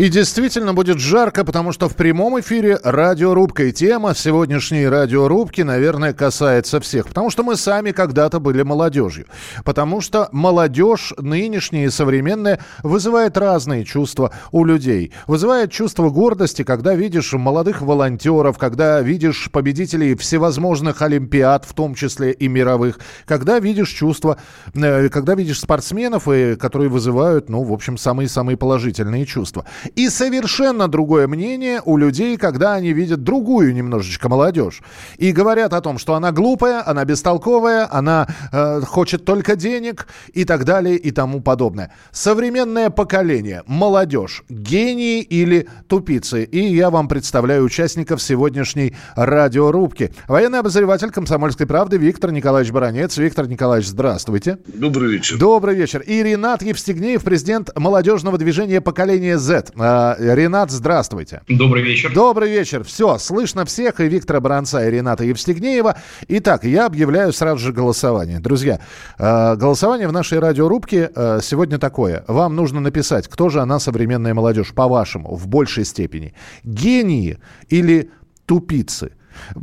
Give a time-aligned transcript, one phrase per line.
[0.00, 3.64] И действительно будет жарко, потому что в прямом эфире радиорубка.
[3.64, 7.06] И тема сегодняшней радиорубки, наверное, касается всех.
[7.08, 9.26] Потому что мы сами когда-то были молодежью.
[9.62, 15.12] Потому что молодежь нынешняя и современная вызывает разные чувства у людей.
[15.26, 22.32] Вызывает чувство гордости, когда видишь молодых волонтеров, когда видишь победителей всевозможных олимпиад, в том числе
[22.32, 23.00] и мировых.
[23.26, 24.38] Когда видишь чувства,
[24.72, 26.24] э, когда видишь спортсменов,
[26.58, 29.66] которые вызывают, ну, в общем, самые-самые положительные чувства.
[29.96, 34.82] И совершенно другое мнение у людей, когда они видят другую немножечко молодежь.
[35.18, 40.44] И говорят о том, что она глупая, она бестолковая, она э, хочет только денег и
[40.44, 41.92] так далее и тому подобное.
[42.12, 46.44] Современное поколение, молодежь, гении или тупицы.
[46.44, 50.12] И я вам представляю участников сегодняшней радиорубки.
[50.28, 53.16] Военный обозреватель «Комсомольской правды» Виктор Николаевич Баранец.
[53.16, 54.58] Виктор Николаевич, здравствуйте.
[54.66, 55.38] Добрый вечер.
[55.38, 56.00] Добрый вечер.
[56.00, 59.70] И Ренат Евстигнеев, президент молодежного движения «Поколение Z».
[59.82, 61.40] А, Ренат, здравствуйте.
[61.48, 62.12] Добрый вечер.
[62.12, 62.84] Добрый вечер.
[62.84, 65.96] Все, слышно всех, и Виктора Баранца, и Рената Евстигнеева.
[66.28, 68.40] Итак, я объявляю сразу же голосование.
[68.40, 68.80] Друзья,
[69.18, 72.24] а, голосование в нашей радиорубке а, сегодня такое.
[72.28, 76.34] Вам нужно написать, кто же она, современная молодежь, по-вашему, в большей степени.
[76.62, 78.10] Гении или
[78.44, 79.12] тупицы?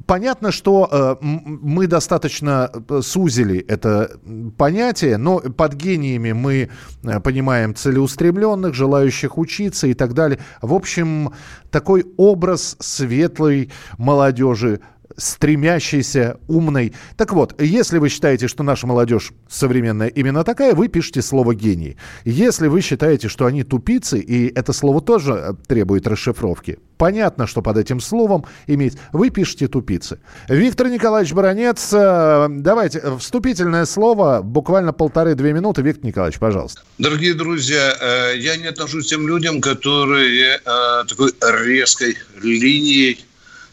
[0.05, 4.11] Понятно, что э, мы достаточно э, сузили это
[4.57, 6.69] понятие, но под гениями мы
[7.03, 10.39] э, понимаем целеустремленных, желающих учиться и так далее.
[10.61, 11.33] В общем,
[11.71, 14.79] такой образ светлой молодежи
[15.17, 16.93] стремящейся, умной.
[17.17, 21.97] Так вот, если вы считаете, что наша молодежь современная именно такая, вы пишете слово «гений».
[22.23, 27.61] Если вы считаете, что они тупицы, и это слово тоже э, требует расшифровки, понятно, что
[27.61, 30.19] под этим словом иметь, вы пишете «тупицы».
[30.47, 35.81] Виктор Николаевич Баранец, э, давайте, вступительное слово, буквально полторы-две минуты.
[35.81, 36.81] Виктор Николаевич, пожалуйста.
[36.99, 40.59] Дорогие друзья, э, я не отношусь к тем людям, которые
[41.07, 43.26] такой резкой линией Э,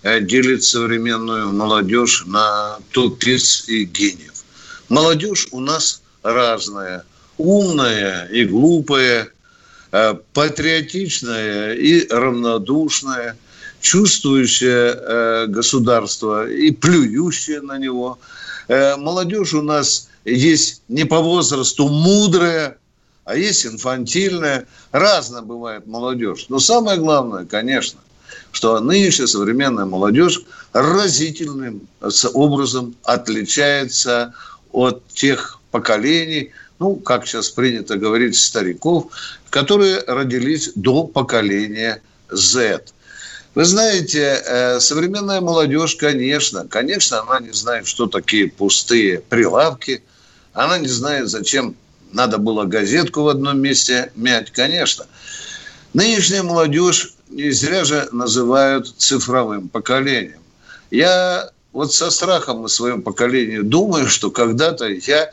[0.05, 4.45] делит современную молодежь на тупиц и гениев.
[4.89, 7.05] Молодежь у нас разная.
[7.39, 9.29] Умная и глупая,
[9.93, 13.37] э, патриотичная и равнодушная,
[13.81, 18.19] чувствующая э, государство и плюющая на него.
[18.67, 22.79] Молодежь у нас есть не по возрасту мудрая,
[23.25, 24.67] а есть инфантильная.
[24.91, 26.47] Разная бывает молодежь.
[26.49, 28.01] Но самое главное, конечно–
[28.53, 30.43] что нынешняя современная молодежь
[30.73, 31.89] разительным
[32.33, 34.35] образом отличается
[34.73, 39.07] от тех поколений, ну, как сейчас принято говорить, стариков,
[39.51, 42.83] которые родились до поколения Z.
[43.55, 50.03] Вы знаете, э, современная молодежь, конечно, конечно, она не знает, что такие пустые прилавки,
[50.53, 51.77] она не знает, зачем
[52.13, 55.07] надо было газетку в одном месте мять, конечно.
[55.93, 60.41] Нынешняя молодежь не зря же называют цифровым поколением.
[60.91, 65.31] Я вот со страхом о своем поколении думаю, что когда-то я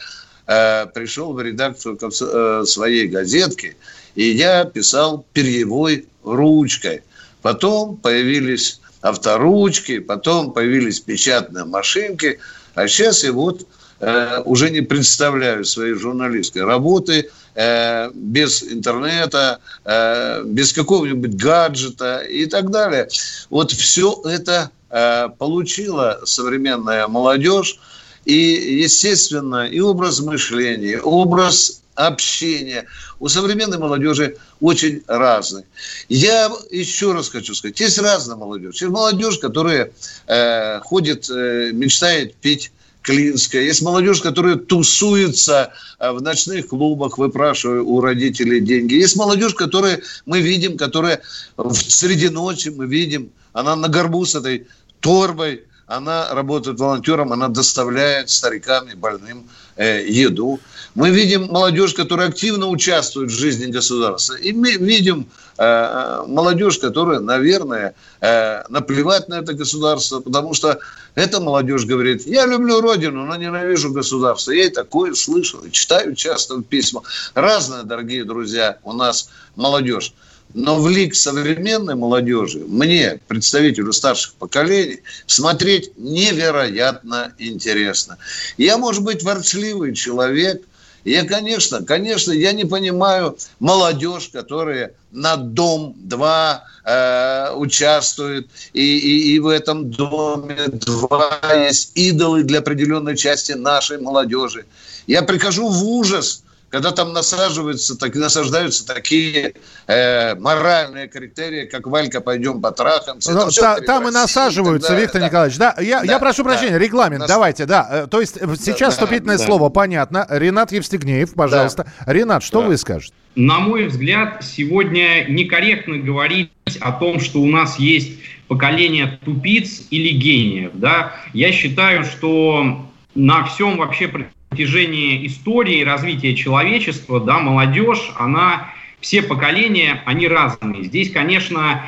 [0.48, 3.78] э, пришел в редакцию э, своей газетки,
[4.16, 7.04] и я писал перьевой ручкой.
[7.44, 12.40] Потом появились авторучки, потом появились печатные машинки,
[12.74, 13.68] а сейчас я вот
[14.02, 22.46] э, уже не представляю своей журналистской работы– Э, без интернета, э, без какого-нибудь гаджета и
[22.46, 23.10] так далее.
[23.50, 27.78] Вот все это э, получила современная молодежь.
[28.24, 32.86] И, естественно, и образ мышления, образ общения
[33.20, 35.64] у современной молодежи очень разный.
[36.08, 38.82] Я еще раз хочу сказать, есть разная молодежь.
[38.82, 39.92] Есть молодежь, которая
[40.28, 42.72] э, ходит, э, мечтает пить
[43.02, 43.64] Клинская.
[43.64, 48.94] Есть молодежь, которая тусуется э, в ночных клубах, выпрашивая у родителей деньги.
[48.94, 51.22] Есть молодежь, которая мы видим, которая
[51.58, 54.68] в среди ночи мы видим, она на горбу с этой
[55.00, 60.60] торбой, она работает волонтером, она доставляет старикам и больным э, еду.
[60.96, 64.36] Мы видим молодежь, которая активно участвует в жизни государства.
[64.36, 70.80] И мы видим э, молодежь, которая, наверное, э, наплевать на это государство, потому что
[71.16, 74.52] эта молодежь говорит, я люблю родину, но ненавижу государство.
[74.52, 77.04] Я и такое слышал, читаю часто письма.
[77.34, 80.14] Разная, дорогие друзья, у нас молодежь.
[80.54, 88.18] Но в лик современной молодежи мне, представителю старших поколений, смотреть невероятно интересно.
[88.58, 90.64] Я, может быть, ворчливый человек,
[91.04, 99.40] я, конечно, конечно, я не понимаю молодежь, которая на дом-два э, участвует, и, и, и
[99.40, 104.66] в этом доме два есть идолы для определенной части нашей молодежи.
[105.08, 109.56] Я прихожу в ужас, когда там насаживаются, так, насаждаются такие
[109.88, 113.34] э, моральные критерии, как Валька, пойдем потрахаемся.
[113.34, 115.28] Ну, та, там и насаживаются, Виктор да.
[115.28, 115.58] Николаевич.
[115.58, 117.30] Да, я, да, я прошу да, прощения, регламент, Нас...
[117.30, 117.88] давайте, да.
[117.92, 119.74] Э, то есть э, сейчас да, вступительное да, слово, да.
[119.74, 120.26] понятно.
[120.30, 121.88] Ренат Евстигнеев, пожалуйста.
[122.06, 122.14] Да.
[122.14, 122.68] Ренат, что да.
[122.70, 123.14] вы скажете?
[123.36, 128.14] На мой взгляд, сегодня некорректно говорить о том, что у нас есть
[128.48, 130.72] поколение тупиц или гениев.
[130.76, 131.14] Да?
[131.34, 134.08] Я считаю, что на всем вообще
[134.52, 140.84] протяжении истории развития человечества, да, молодежь, она, все поколения, они разные.
[140.84, 141.86] Здесь, конечно,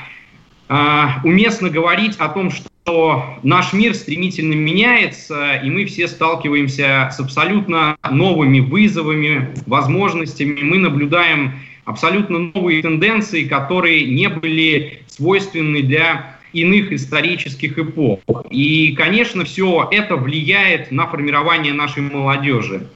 [0.69, 7.19] а, уместно говорить о том, что наш мир стремительно меняется, и мы все сталкиваемся с
[7.19, 10.61] абсолютно новыми вызовами, возможностями.
[10.61, 18.19] Мы наблюдаем абсолютно новые тенденции, которые не были свойственны для иных исторических эпох.
[18.49, 22.87] И, конечно, все это влияет на формирование нашей молодежи.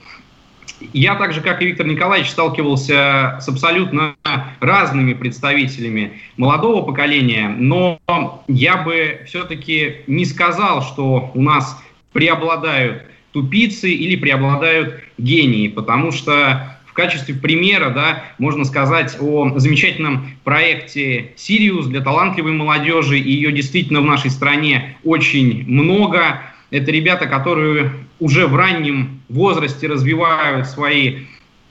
[0.94, 4.16] Я так же, как и Виктор Николаевич, сталкивался с абсолютно
[4.60, 8.00] разными представителями молодого поколения, но
[8.48, 11.82] я бы все-таки не сказал, что у нас
[12.14, 21.32] преобладают тупицы или преобладают гении, потому что качестве примера да, можно сказать о замечательном проекте
[21.36, 23.20] «Сириус» для талантливой молодежи.
[23.20, 26.42] И ее действительно в нашей стране очень много.
[26.72, 31.20] Это ребята, которые уже в раннем возрасте развивают свои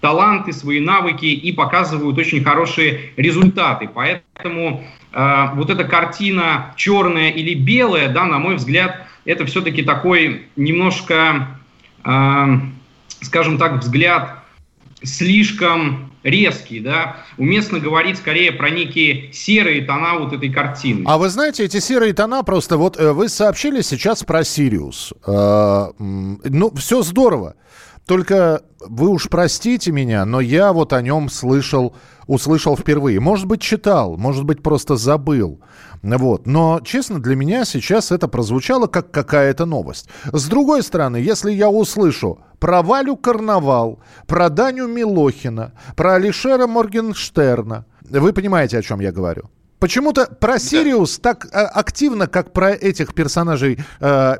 [0.01, 3.91] таланты, свои навыки и показывают очень хорошие результаты.
[3.93, 10.47] Поэтому э, вот эта картина черная или белая, да, на мой взгляд, это все-таки такой
[10.55, 11.59] немножко,
[12.05, 12.47] э,
[13.23, 14.46] скажем так, взгляд
[15.07, 21.05] слишком резкий, да, уместно говорить скорее про некие серые тона вот этой картины.
[21.07, 25.13] А вы знаете, эти серые тона просто, вот э, вы сообщили сейчас про Сириус.
[25.27, 27.55] Э, ну, все здорово.
[28.07, 31.95] Только вы уж простите меня, но я вот о нем слышал,
[32.27, 33.21] услышал впервые.
[33.21, 35.61] Может быть, читал, может быть, просто забыл.
[36.03, 36.47] Вот.
[36.47, 40.09] Но, честно, для меня сейчас это прозвучало как какая-то новость.
[40.33, 47.87] С другой стороны, если я услышу про Валю Карнавал, про Даню Милохина, про Алишера Моргенштерна,
[48.09, 49.51] вы понимаете, о чем я говорю?
[49.79, 51.35] Почему-то про Сириус да.
[51.35, 54.35] так а, активно, как про этих персонажей, э,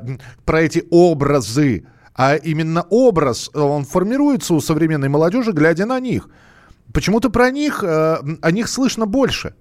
[0.45, 1.85] про эти образы,
[2.15, 6.29] а именно образ, он формируется у современной молодежи, глядя на них.
[6.97, 9.53] Почему-то про них, э, о них слышно больше.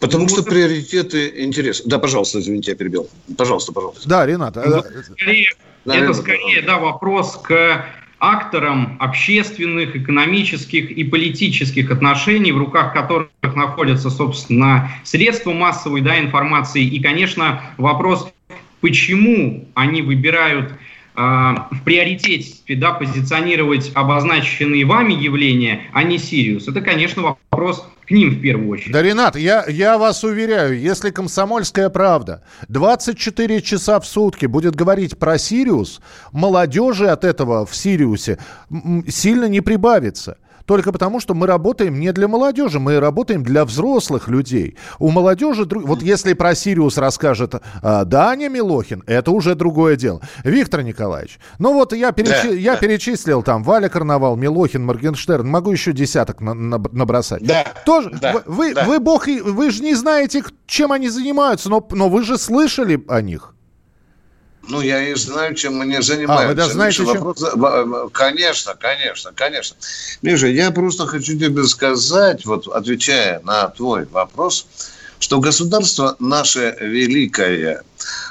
[0.00, 1.82] Потому ну, что приоритеты интерес.
[1.84, 3.08] Да, пожалуйста, извините, я перебил.
[3.36, 4.08] Пожалуйста, пожалуйста.
[4.08, 4.56] Да, Ренат.
[4.56, 5.52] Ну, это скорее,
[5.86, 7.86] это скорее да, вопрос к
[8.18, 16.82] акторам общественных, экономических и политических отношений, в руках которых находятся, собственно, средства массовой да, информации.
[16.82, 18.26] И, конечно, вопрос,
[18.80, 20.72] почему они выбирают
[21.18, 26.68] в приоритете да, позиционировать обозначенные вами явления, а не Сириус.
[26.68, 28.92] Это, конечно, вопрос к ним в первую очередь.
[28.92, 35.18] Да, Ренат, я, я вас уверяю, если комсомольская правда 24 часа в сутки будет говорить
[35.18, 38.38] про Сириус, молодежи от этого в Сириусе
[39.08, 44.28] сильно не прибавится только потому, что мы работаем не для молодежи, мы работаем для взрослых
[44.28, 44.76] людей.
[44.98, 50.20] У молодежи, вот если про Сириус расскажет а, Даня Милохин, это уже другое дело.
[50.44, 52.80] Виктор Николаевич, ну вот я, перечи, да, я да.
[52.80, 57.42] перечислил там Валя Карнавал, Милохин, Моргенштерн, могу еще десяток на, на, набросать.
[57.42, 57.64] Да.
[57.86, 58.84] Тоже, да, вы, да.
[58.84, 63.22] вы, бог, вы же не знаете, чем они занимаются, но, но вы же слышали о
[63.22, 63.54] них.
[64.68, 66.44] Ну, я и знаю, чем они занимаются.
[66.44, 67.24] А, вы даже знаете, Миша, чем...
[67.24, 68.12] вопрос...
[68.12, 69.76] Конечно, конечно, конечно.
[70.22, 74.66] Миша, я просто хочу тебе сказать, вот отвечая на твой вопрос,
[75.20, 77.82] что государство наше великое,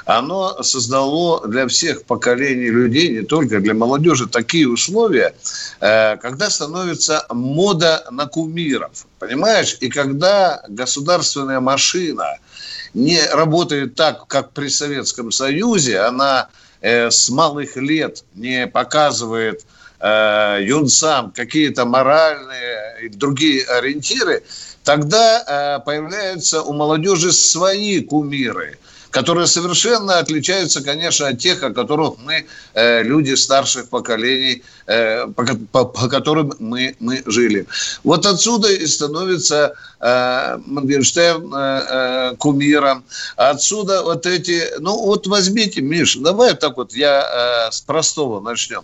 [0.06, 5.34] оно создало для всех поколений людей, не только для молодежи, такие условия,
[5.80, 9.76] э, когда становится мода на кумиров, понимаешь?
[9.80, 12.24] И когда государственная машина–
[12.94, 16.00] не работает так, как при Советском Союзе.
[16.00, 16.48] Она
[16.80, 19.64] э, с малых лет не показывает
[20.00, 24.42] э, юнцам какие-то моральные и другие ориентиры.
[24.84, 25.44] Тогда
[25.80, 28.78] э, появляются у молодежи свои кумиры.
[29.10, 35.44] Которые совершенно отличаются, конечно, от тех, о которых мы, э, люди старших поколений, э, по,
[35.72, 37.66] по, по которым мы, мы жили.
[38.04, 43.04] Вот отсюда и становится э, Мангенштерн э, э, кумиром.
[43.36, 44.62] Отсюда вот эти...
[44.78, 48.82] Ну, вот возьмите, Миш, давай так вот я э, с простого начнем.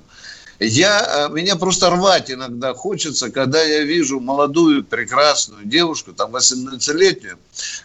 [0.60, 7.38] Я, э, меня просто рвать иногда хочется, когда я вижу молодую, прекрасную девушку, там, 18-летнюю,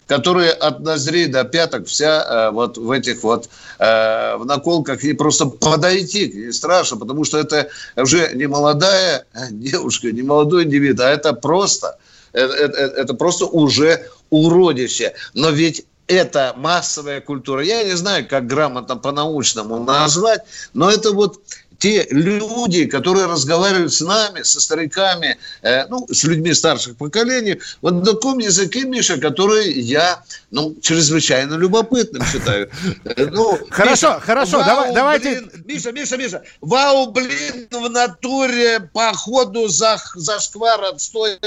[0.06, 3.48] которая от ноздрей до пяток вся э, вот в этих вот,
[3.78, 9.26] э, в наколках, и просто подойти к ней страшно, потому что это уже не молодая
[9.50, 11.98] девушка, не молодой индивид, а это просто,
[12.32, 15.14] это, это, просто уже уродище.
[15.34, 17.62] Но ведь это массовая культура.
[17.64, 21.40] Я не знаю, как грамотно по-научному назвать, но это вот
[21.80, 27.94] те люди, которые разговаривают с нами, со стариками, э, ну, с людьми старших поколений, вот
[27.94, 32.70] на таком языке, Миша, который я, ну, чрезвычайно любопытным считаю.
[33.04, 35.40] Э, ну, хорошо, Миша, хорошо, вау, давай, давайте...
[35.40, 41.38] Блин, Миша, Миша, Миша, вау, блин, в натуре, походу, за, за шквар отстой.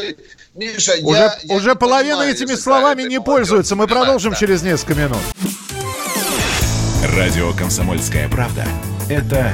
[0.55, 3.75] Миша, уже, я, я уже половина понимаю, этими словами не пользуются.
[3.75, 4.39] Мы продолжим да.
[4.39, 5.21] через несколько минут.
[7.15, 8.65] Радио «Комсомольская правда»—
[9.09, 9.53] это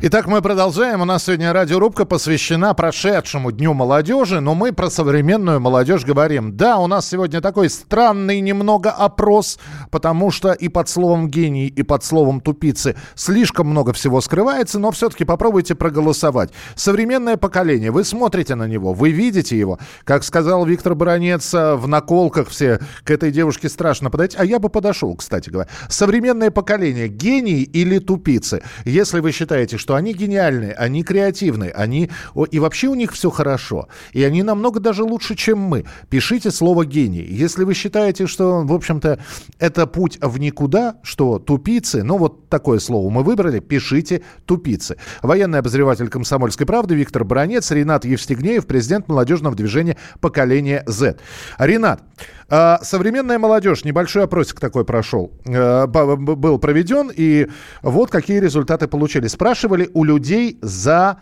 [0.00, 1.00] Итак, мы продолжаем.
[1.00, 6.56] У нас сегодня радиорубка посвящена прошедшему Дню молодежи, но мы про современную молодежь говорим.
[6.56, 9.58] Да, у нас сегодня такой странный немного опрос,
[9.90, 14.92] потому что и под словом гений, и под словом тупицы слишком много всего скрывается, но
[14.92, 16.52] все-таки попробуйте проголосовать.
[16.76, 19.80] Современное поколение, вы смотрите на него, вы видите его.
[20.04, 24.36] Как сказал Виктор Баранец, в наколках все к этой девушке страшно подойти.
[24.38, 25.68] А я бы подошел, кстати говоря.
[25.88, 28.62] Современное поколение, гений или тупицы?
[28.84, 32.10] Если вы считаете, что что они гениальные, они креативные, они...
[32.50, 33.88] И вообще у них все хорошо.
[34.12, 35.86] И они намного даже лучше, чем мы.
[36.10, 37.24] Пишите слово «гений».
[37.24, 39.18] Если вы считаете, что, в общем-то,
[39.58, 44.98] это путь в никуда, что тупицы, ну вот такое слово мы выбрали, пишите «тупицы».
[45.22, 51.16] Военный обозреватель «Комсомольской правды» Виктор Бронец, Ренат Евстигнеев, президент молодежного движения «Поколение Z».
[51.58, 52.02] Ренат,
[52.48, 57.48] а, современная молодежь, небольшой опросик такой прошел, э, был проведен, и
[57.82, 59.26] вот какие результаты получили.
[59.26, 61.20] Спрашивали у людей за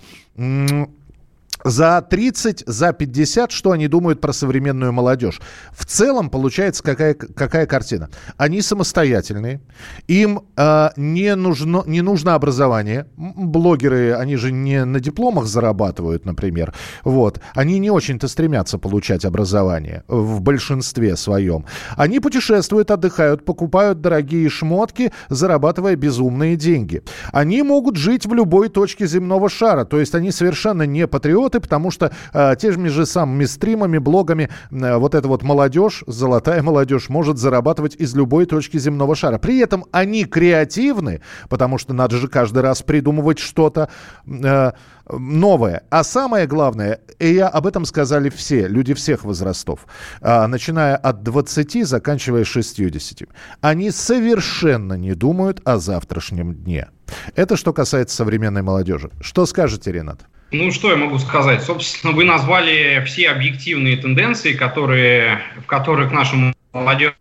[1.67, 5.41] за 30, за 50, что они думают про современную молодежь.
[5.73, 8.09] В целом получается какая, какая картина.
[8.37, 9.61] Они самостоятельные,
[10.07, 13.07] им э, не, нужно, не нужно образование.
[13.17, 16.73] Блогеры, они же не на дипломах зарабатывают, например.
[17.03, 17.41] Вот.
[17.55, 21.65] Они не очень-то стремятся получать образование в большинстве своем.
[21.97, 27.03] Они путешествуют, отдыхают, покупают дорогие шмотки, зарабатывая безумные деньги.
[27.33, 31.61] Они могут жить в любой точке земного шара, то есть они совершенно не патриоты, работы,
[31.61, 37.09] потому что э, теми же самыми стримами, блогами э, вот эта вот молодежь, золотая молодежь,
[37.09, 39.39] может зарабатывать из любой точки земного шара.
[39.39, 43.89] При этом они креативны, потому что надо же каждый раз придумывать что-то
[44.27, 44.73] э,
[45.11, 45.83] новое.
[45.91, 49.87] А самое главное, и я об этом сказали все, люди всех возрастов,
[50.21, 53.29] э, начиная от 20, заканчивая 60.
[53.61, 56.89] Они совершенно не думают о завтрашнем дне.
[57.37, 59.11] Это что касается современной молодежи.
[59.21, 60.27] Что скажете, Ренат?
[60.53, 61.63] Ну, что я могу сказать?
[61.63, 67.15] Собственно, вы назвали все объективные тенденции, которые, в которых наша молодежь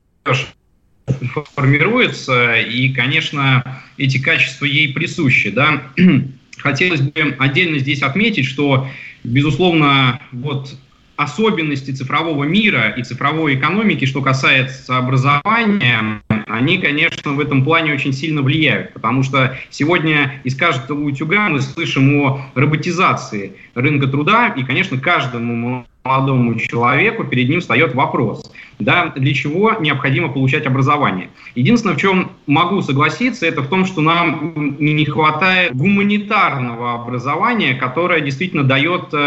[1.56, 5.50] формируется, и, конечно, эти качества ей присущи.
[5.50, 5.84] Да?
[6.58, 8.88] Хотелось бы отдельно здесь отметить, что,
[9.24, 10.76] безусловно, вот
[11.16, 18.14] особенности цифрового мира и цифровой экономики, что касается образования, они, конечно, в этом плане очень
[18.14, 24.64] сильно влияют, потому что сегодня из каждого утюга мы слышим о роботизации рынка труда, и,
[24.64, 31.30] конечно, каждому молодому человеку перед ним встает вопрос, да, для чего необходимо получать образование.
[31.56, 38.22] Единственное, в чем могу согласиться, это в том, что нам не хватает гуманитарного образования, которое
[38.22, 39.18] действительно дает э,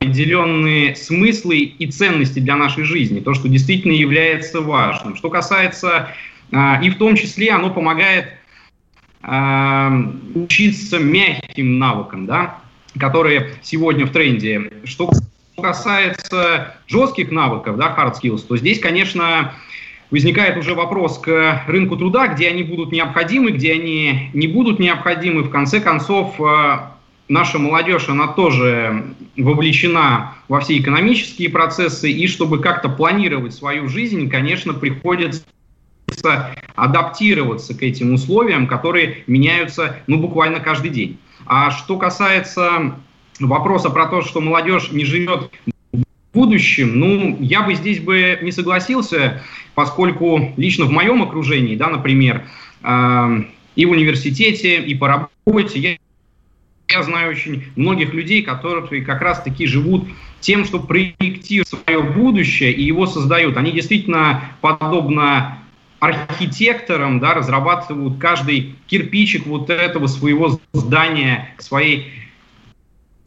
[0.00, 5.14] определенные смыслы и ценности для нашей жизни, то, что действительно является важным.
[5.14, 6.08] Что касается,
[6.50, 8.30] э, и в том числе оно помогает
[9.22, 10.02] э,
[10.34, 12.60] учиться мягким навыкам, да,
[12.98, 14.72] которые сегодня в тренде.
[14.84, 15.10] Что
[15.60, 19.52] касается жестких навыков, да, hard skills, то здесь, конечно,
[20.10, 25.42] возникает уже вопрос к рынку труда, где они будут необходимы, где они не будут необходимы.
[25.42, 26.78] В конце концов, э,
[27.30, 34.28] наша молодежь, она тоже вовлечена во все экономические процессы, и чтобы как-то планировать свою жизнь,
[34.28, 35.44] конечно, приходится
[36.74, 41.18] адаптироваться к этим условиям, которые меняются ну, буквально каждый день.
[41.46, 42.96] А что касается
[43.38, 45.50] вопроса про то, что молодежь не живет
[46.32, 49.42] будущем, ну, я бы здесь бы не согласился,
[49.74, 52.44] поскольку лично в моем окружении, да, например,
[52.82, 53.42] э,
[53.74, 55.96] и в университете, и по работе, я,
[56.92, 60.08] я знаю очень многих людей, которые как раз-таки живут
[60.40, 63.56] тем, что проектируют свое будущее и его создают.
[63.56, 65.58] Они действительно, подобно
[66.00, 72.10] архитекторам, да, разрабатывают каждый кирпичик вот этого своего здания, своей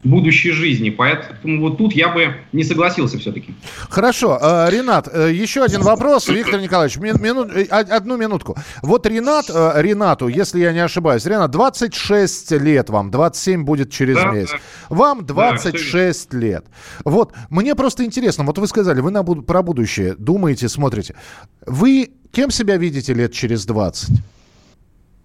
[0.04, 0.90] будущей жизни.
[0.90, 3.54] Поэтому вот тут я бы не согласился все-таки.
[3.90, 4.38] Хорошо.
[4.42, 6.28] Э, Ренат, э, еще один вопрос.
[6.28, 8.58] Виктор Николаевич, минут, э, одну минутку.
[8.82, 14.32] Вот Ренат, Ренату, если я не ошибаюсь, Ренат, 26 лет вам, 27 будет через да,
[14.32, 14.52] месяц.
[14.52, 14.96] Да.
[14.96, 16.66] Вам 26 да, лет.
[17.06, 21.16] Вот, мне просто интересно, вот вы сказали, вы на, про будущее думаете, смотрите.
[21.66, 24.10] Вы кем себя видите лет через 20?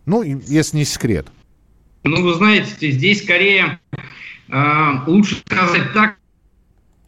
[0.07, 1.27] Ну, если не секрет.
[2.05, 3.81] Ну, вы знаете, здесь скорее
[5.07, 6.17] лучше сказать так,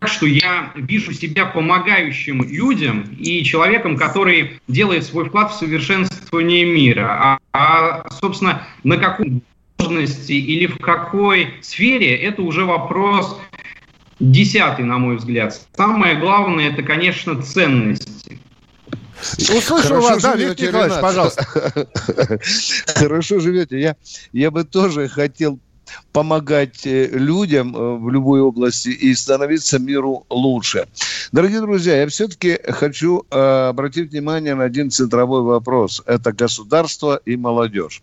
[0.04, 7.08] что я вижу себя помогающим людям и человеком, который делает свой вклад в совершенствование мира.
[7.20, 9.42] А, а собственно, на какой
[9.78, 13.38] должности или в какой сфере, это уже вопрос
[14.20, 15.58] десятый, на мой взгляд.
[15.76, 18.38] Самое главное, это, конечно, ценности.
[19.38, 21.44] Услышал вас, да, Виктор Николаевич, пожалуйста.
[22.94, 23.78] Хорошо живете.
[23.78, 23.96] Я,
[24.32, 25.58] я бы тоже хотел
[26.12, 30.88] помогать э, людям э, в любой области и становиться миру лучше.
[31.32, 36.02] Дорогие друзья, я все-таки хочу э, обратить внимание на один центровой вопрос.
[36.06, 38.02] Это государство и молодежь.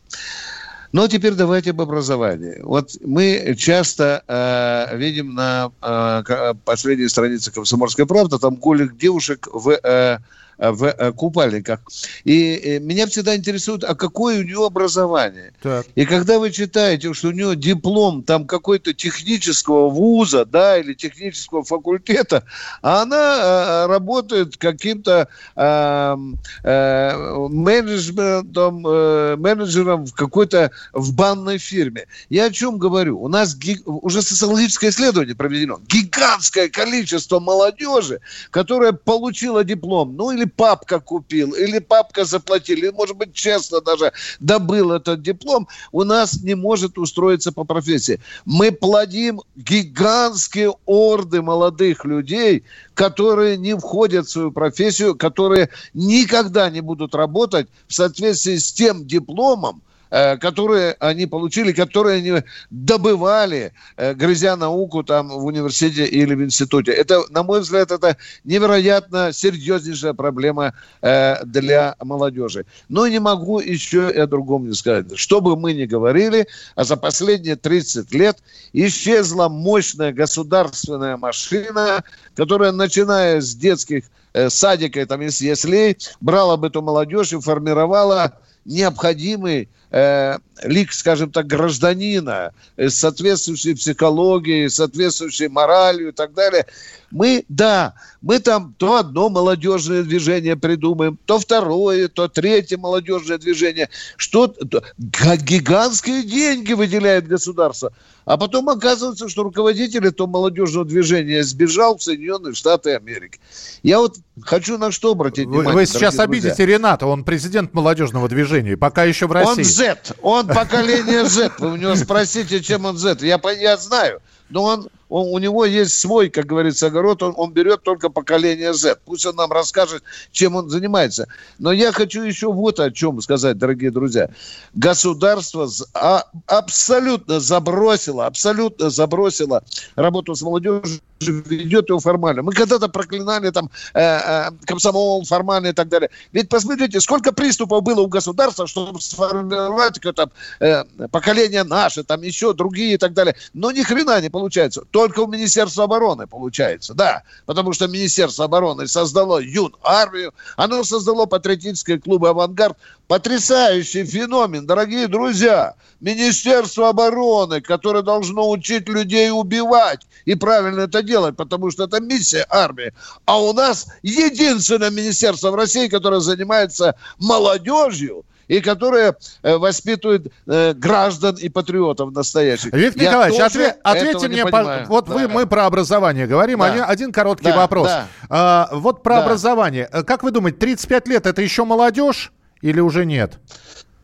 [0.91, 2.59] Но теперь давайте об образовании.
[2.63, 9.71] Вот мы часто э, видим на э, последней странице «Комсомольской правды» там голых девушек в
[9.71, 10.19] э,
[10.57, 11.81] в э, купальниках.
[12.23, 15.53] И э, меня всегда интересует, а какое у нее образование.
[15.61, 15.85] Так.
[15.95, 21.63] И когда вы читаете, что у нее диплом там какой-то технического вуза, да, или технического
[21.63, 22.43] факультета,
[22.81, 26.15] а она э, работает каким-то э,
[26.63, 32.07] э, менеджментом, э, менеджером в какой-то в банной фирме.
[32.29, 33.21] Я о чем говорю?
[33.21, 35.79] У нас ги- уже социологическое исследование проведено.
[35.87, 43.17] Гигантское количество молодежи, которая получила диплом, ну или папка купил, или папка заплатил, или, может
[43.17, 48.19] быть, честно даже добыл этот диплом, у нас не может устроиться по профессии.
[48.45, 56.81] Мы плодим гигантские орды молодых людей, которые не входят в свою профессию, которые никогда не
[56.81, 64.55] будут работать в соответствии с тем дипломом, которые они получили, которые они добывали, э, грызя
[64.55, 66.91] науку там в университете или в институте.
[66.91, 72.65] Это, на мой взгляд, это невероятно серьезнейшая проблема э, для молодежи.
[72.89, 75.17] Но не могу еще и о другом не сказать.
[75.17, 78.37] Что бы мы ни говорили, а за последние 30 лет
[78.73, 82.03] исчезла мощная государственная машина,
[82.35, 84.05] которая, начиная с детских
[84.49, 88.37] садика, там, если брала бы эту молодежь и формировала
[88.67, 96.65] необходимый э, лик, скажем так, гражданина с соответствующей психологией, соответствующей моралью и так далее.
[97.09, 103.89] Мы, да, мы там то одно молодежное движение придумаем, то второе, то третье молодежное движение.
[104.17, 104.53] Что
[104.97, 107.93] гигантские деньги выделяет государство.
[108.25, 113.39] А потом оказывается, что руководитель этого молодежного движения сбежал в Соединенные Штаты Америки.
[113.83, 115.73] Я вот хочу на что обратить внимание.
[115.73, 116.65] Вы сейчас обидите друзья.
[116.65, 119.59] Рената, он президент молодежного движения, пока еще в России.
[119.59, 121.51] Он Z, он поколение Z.
[121.59, 123.17] Вы у него спросите, чем он Z.
[123.21, 124.21] Я, я знаю.
[124.49, 128.73] Но он, он, у него есть свой, как говорится, огород, он, он берет только поколение
[128.73, 128.97] Z.
[129.05, 131.27] Пусть он нам расскажет, чем он занимается.
[131.59, 134.29] Но я хочу еще вот о чем сказать, дорогие друзья.
[134.73, 139.63] Государство а- абсолютно забросило, абсолютно забросило
[139.95, 142.43] работу с молодежью, ведет его формально.
[142.43, 146.09] Мы когда-то проклинали там э, э, комсомол формально и так далее.
[146.31, 150.29] Ведь посмотрите, сколько приступов было у государства, чтобы сформировать какое-то
[150.59, 153.35] э, поколение наше, там еще другие и так далее.
[153.53, 154.83] Но ни хрена не получается.
[154.91, 157.23] Только у Министерства обороны получается, да.
[157.47, 162.77] Потому что Министерство обороны создало юн армию, оно создало патриотические клубы «Авангард».
[163.07, 165.73] Потрясающий феномен, дорогие друзья.
[166.01, 172.45] Министерство обороны, которое должно учить людей убивать и правильно это делать, потому что это миссия
[172.49, 172.93] армии.
[173.25, 180.73] А у нас единственное министерство в России, которое занимается молодежью и которое э, воспитывает э,
[180.73, 182.73] граждан и патриотов настоящих.
[182.73, 185.33] Виктор Я Николаевич, отве- ответьте мне, по- вот вы, Да.
[185.33, 186.65] мы про образование говорим, Да.
[186.65, 187.87] один, один короткий Да, вопрос.
[187.87, 188.07] да.
[188.29, 189.23] А, вот про Да.
[189.25, 189.89] образование.
[189.91, 192.31] Э, Как вы думаете, 35 лет это еще молодежь
[192.61, 193.39] или уже нет?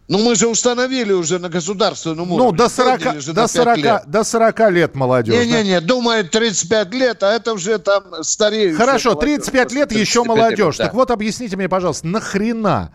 [0.10, 2.58] Ну, мы же установили уже на государственном Ну, уровне.
[2.58, 4.04] до 40, Подняли же до, на 40, 5 лет.
[4.08, 5.34] до 40 лет молодежь.
[5.34, 10.24] Не-не-не, думает 35 лет, а это уже там стареющая Хорошо, молодежь, 35 лет после еще
[10.24, 10.78] 35 молодежь.
[10.78, 10.84] да.
[10.84, 12.92] Так вот, объясните мне, пожалуйста, нахрена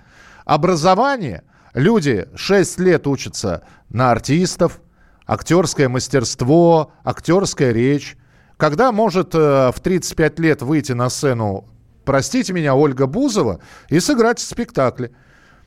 [0.48, 1.44] образование?
[1.74, 4.80] Люди 6 лет учатся на артистов,
[5.26, 8.16] актерское мастерство, актерская речь.
[8.56, 11.68] Когда может э, в 35 лет выйти на сцену,
[12.04, 15.12] простите меня, Ольга Бузова, и сыграть в спектакле?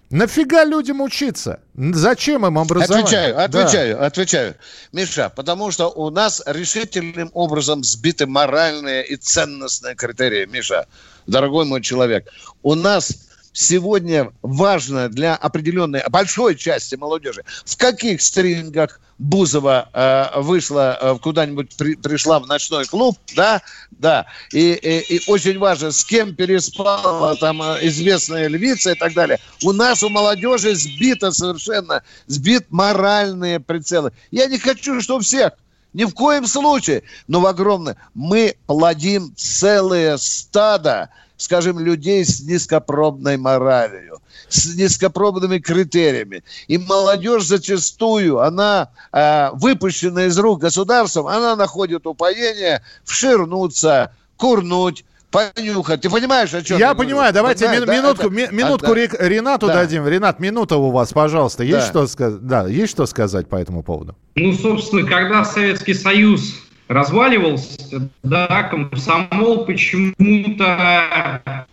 [0.10, 1.62] Нафига людям учиться?
[1.76, 3.06] Зачем им образование?
[3.06, 3.44] Отвечаю, Да.
[3.44, 4.56] отвечаю, отвечаю.
[4.91, 10.46] Миша, потому что у нас решительным образом сбиты моральные и ценностные критерии.
[10.48, 10.88] Миша,
[11.28, 12.28] дорогой мой человек,
[12.62, 20.98] у нас сегодня важно для определенной большой части молодежи, в каких стрингах Бузова э, вышла
[21.00, 23.62] э, куда-нибудь, при- пришла в ночной клуб, да,
[23.92, 29.14] да, и, и- и очень важно, с кем переспала там э, известная львица и так
[29.14, 29.40] далее.
[29.64, 34.12] У нас у молодежи сбито совершенно, сбит моральные прицелы.
[34.32, 35.54] Я не хочу, что всех,
[35.94, 37.98] ни в коем случае, но в огромное.
[38.16, 41.10] Мы плодим целые стада,
[41.41, 46.43] скажем, людей с низкопробной моралью, с низкопробными критериями.
[46.67, 56.01] И молодежь зачастую, она э, выпущена из рук государством, она находит упоение вширнуться, курнуть, понюхать.
[56.01, 57.10] Ты понимаешь, о чем Я говорю?
[57.10, 57.95] понимаю, давайте ми- да?
[57.95, 58.93] минутку, Это- ми- а, минутку да.
[59.01, 59.73] Рик- Ренату Да.
[59.75, 60.08] дадим.
[60.08, 61.63] Ренат, минута у вас, пожалуйста.
[61.63, 61.89] Есть Да.
[61.89, 62.41] что сказать?
[62.45, 64.15] Да, есть что сказать по этому поводу?
[64.36, 66.54] Ну, собственно, когда Советский Союз
[66.91, 71.65] разваливался, да, комсомол почему-то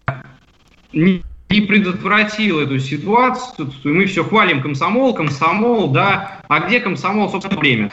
[0.93, 7.29] не, не предотвратил эту ситуацию, и мы все хвалим комсомол, комсомол, да, а где комсомол,
[7.31, 7.91] собственно, время?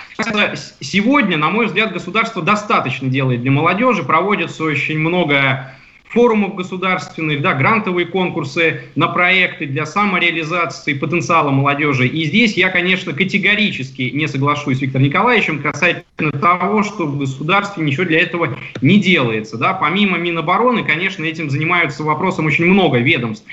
[0.80, 5.72] Сегодня, на мой взгляд, государство достаточно делает для молодежи, проводится очень много
[6.16, 12.08] форумов государственных, да, грантовые конкурсы на проекты для самореализации потенциала молодежи.
[12.08, 17.84] И здесь я, конечно, категорически не соглашусь с Виктором Николаевичем касательно того, что в государстве
[17.84, 19.58] ничего для этого не делается.
[19.58, 19.74] Да.
[19.74, 23.46] Помимо Минобороны, конечно, этим занимаются вопросом очень много ведомств.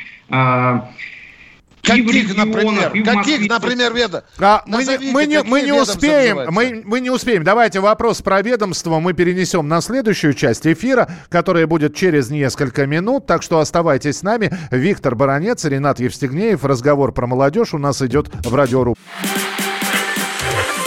[1.83, 2.91] И в Каких, регионах, например?
[2.95, 4.29] и в Каких, например, ведомств?
[4.39, 7.43] А, мы, не, Назовите, мы, не, мы не успеем, мы, мы не успеем.
[7.43, 13.27] Давайте вопрос про ведомство мы перенесем на следующую часть эфира, которая будет через несколько минут.
[13.27, 14.57] Так что оставайтесь с нами.
[14.71, 16.65] Виктор Баранец, Ренат Евстигнеев.
[16.65, 18.95] Разговор про молодежь у нас идет в радиору.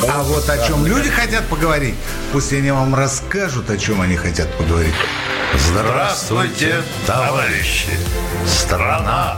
[0.08, 1.96] А вот о чем люди хотят поговорить,
[2.32, 4.94] пусть они вам расскажут, о чем они хотят поговорить.
[5.56, 7.90] Здравствуйте, товарищи!
[8.46, 9.38] Страна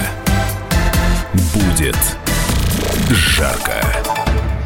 [1.33, 1.97] Будет
[3.09, 4.20] жарко.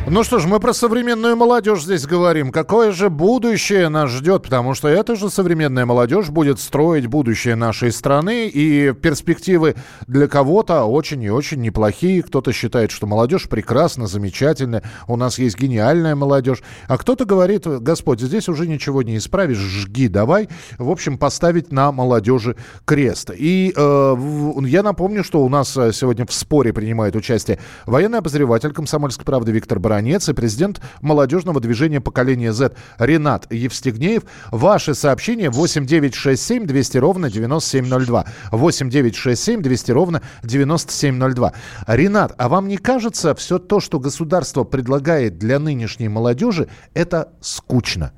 [0.08, 2.52] Ну что ж, мы про современную молодежь здесь говорим.
[2.52, 4.44] Какое же будущее нас ждет?
[4.44, 8.48] Потому что эта же современная молодежь будет строить будущее нашей страны.
[8.48, 9.74] И перспективы
[10.06, 12.22] для кого-то очень и очень неплохие.
[12.22, 14.84] Кто-то считает, что молодежь прекрасна, замечательная.
[15.08, 16.62] У нас есть гениальная молодежь.
[16.88, 20.50] А кто-то говорит, Господь, здесь уже ничего не исправишь, жги давай.
[20.78, 23.32] В общем, поставить на молодежи крест.
[23.36, 24.16] И э,
[24.68, 29.52] я напомню, что у нас э, сегодня в споре принимает участие военный обозреватель «Комсомольской правды»
[29.52, 34.24] Виктор Баранец Баранец и президент молодежного движения поколения Z Ренат Евстигнеев.
[34.52, 38.26] Ваши сообщения 8967 200 ровно 9702.
[38.52, 41.54] 8967 200 ровно 9702.
[41.88, 48.12] Ренат, а вам не кажется все то, что государство предлагает для нынешней молодежи, это скучно?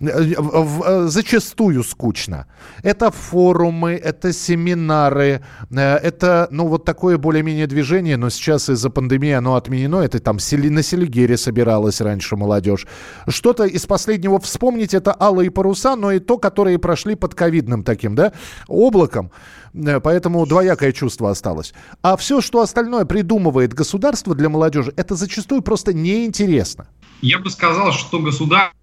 [0.00, 2.46] Э, зачастую скучно.
[2.82, 5.40] Это форумы, это семинары,
[5.70, 10.00] э, это, ну, вот такое более-менее движение, но сейчас из-за пандемии оно отменено.
[10.00, 12.86] Это там на Селигере собиралась раньше молодежь.
[13.28, 18.14] Что-то из последнего вспомнить, это алые паруса, но и то, которые прошли под ковидным таким,
[18.14, 18.32] да,
[18.66, 19.30] облаком.
[19.74, 21.72] Э, Поэтому двоякое чувство осталось.
[22.02, 26.86] А все, что остальное придумывает государство для молодежи, это зачастую просто неинтересно.
[27.22, 28.74] Я бы сказал, что государство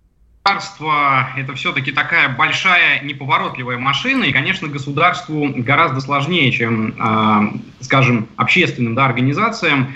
[1.38, 8.96] это все-таки такая большая неповоротливая машина, и, конечно, государству гораздо сложнее, чем, а, скажем, общественным
[8.96, 9.94] да, организациям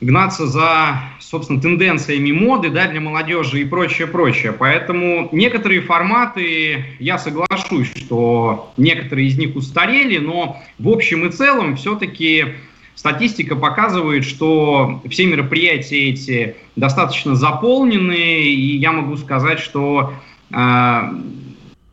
[0.00, 4.52] гнаться за, собственно, тенденциями моды да, для молодежи и прочее, прочее.
[4.52, 11.76] Поэтому некоторые форматы, я соглашусь, что некоторые из них устарели, но в общем и целом
[11.76, 12.54] все-таки
[12.98, 20.14] статистика показывает, что все мероприятия эти достаточно заполнены, и я могу сказать, что
[20.50, 21.00] э,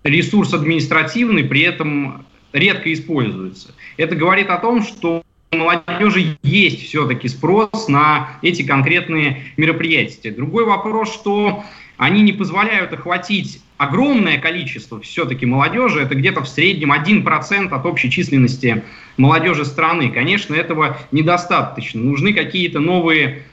[0.03, 3.75] ресурс административный при этом редко используется.
[3.97, 10.31] Это говорит о том, что у молодежи есть все-таки спрос на эти конкретные мероприятия.
[10.31, 11.63] Другой вопрос, что
[11.97, 18.09] они не позволяют охватить огромное количество все-таки молодежи, это где-то в среднем 1% от общей
[18.09, 18.83] численности
[19.17, 20.09] молодежи страны.
[20.09, 22.01] Конечно, этого недостаточно.
[22.01, 23.43] Нужны какие-то новые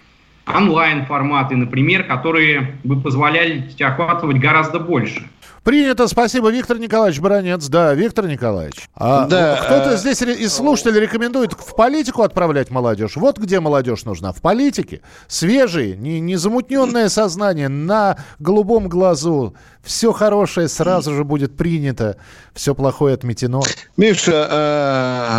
[0.46, 5.28] онлайн-форматы, например, которые бы позволяли охватывать гораздо больше.
[5.64, 7.68] Принято, спасибо, Виктор Николаевич Баранец.
[7.68, 8.88] Да, Виктор Николаевич.
[8.94, 13.14] А Да, кто-то а- здесь из слушателей рекомендует в политику отправлять молодежь.
[13.14, 14.32] Вот где молодежь нужна.
[14.32, 15.02] В политике.
[15.28, 19.54] Свежие, не, незамутненное сознание, на голубом глазу.
[19.82, 22.16] Все хорошее сразу же будет принято,
[22.54, 23.62] все плохое отметено.
[23.96, 24.48] Миша,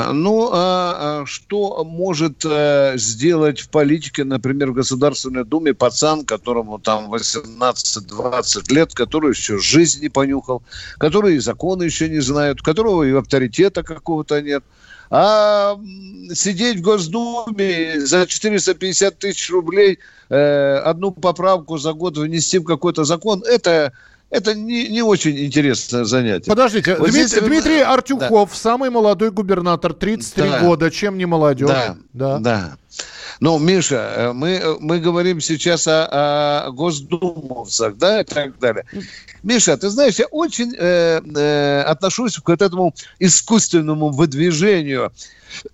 [0.09, 6.25] э, ну а, а что может э, сделать в политике, например, в Государственной Думе пацан,
[6.25, 10.63] которому там 18-20 лет, который еще жизнь не понюхал,
[10.97, 14.63] который и законы еще не знают, которого и авторитета какого-то нет.
[15.09, 15.77] А
[16.33, 19.99] сидеть в Госдуме за 450 тысяч рублей
[20.29, 23.91] э, одну поправку за год внести в какой-то закон, это,
[24.31, 26.49] это не, не очень интересное занятие.
[26.49, 27.93] Подождите, Вот Дмит- здесь Дмитрий да.
[27.93, 30.59] Артюхов, самый молодой губернатор, 33 Да.
[30.61, 31.69] года, чем не молодежь?
[32.13, 32.77] Да, да.
[33.39, 38.85] Ну, Миша, э, мы, э, мы говорим сейчас о, о госдумовцах, да, и так далее.
[39.43, 45.11] Миша, ты знаешь, я очень э, э, отношусь к вот этому искусственному выдвижению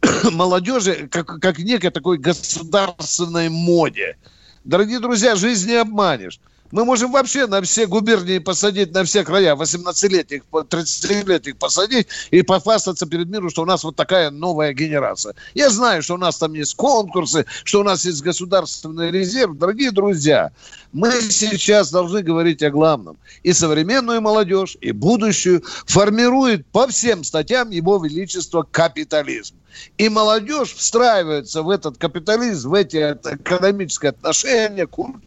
[0.31, 4.17] молодежи как, как некой такой государственной моде.
[4.63, 6.39] Дорогие друзья, жизнь не обманешь.
[6.71, 13.07] Мы можем вообще на все губернии посадить, на все края, 18-летних, 30-летних посадить и похвастаться
[13.07, 15.33] перед миром, что у нас вот такая новая генерация.
[15.55, 19.57] Я знаю, что у нас там есть конкурсы, что у нас есть государственный резерв.
[19.57, 20.51] Дорогие друзья,
[20.91, 23.17] мы сейчас должны говорить о главном.
[23.41, 29.55] И современную молодежь, и будущую формирует по всем статьям его величество капитализм.
[29.97, 35.23] И молодежь встраивается в этот капитализм, в эти экономические отношения, культуры,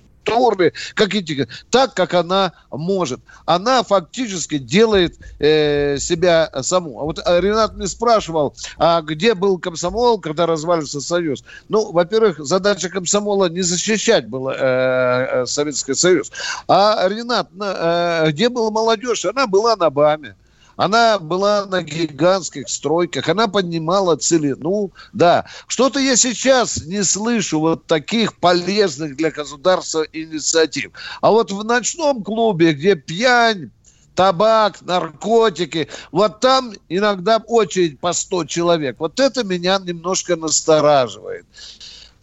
[0.94, 3.20] как эти, так, как она может.
[3.46, 7.00] Она фактически делает э, себя саму.
[7.00, 11.44] А вот э, Ренат мне спрашивал, а где был комсомол, когда развалился Союз?
[11.68, 16.30] Ну, во-первых, задача комсомола не защищать было э, э, Советский Союз.
[16.68, 19.24] А Ренат, на- э, где была молодежь?
[19.24, 20.36] Она была на БАМе.
[20.76, 25.46] Она была на гигантских стройках, она поднимала целину, да.
[25.66, 30.92] Что-то я сейчас не слышу вот таких полезных для государства инициатив.
[31.20, 33.70] А вот в ночном клубе, где пьянь,
[34.14, 38.96] табак, наркотики, вот там иногда очередь по 100 человек.
[38.98, 41.46] Вот это меня немножко настораживает.